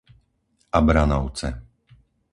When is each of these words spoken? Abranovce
Abranovce 0.79 1.47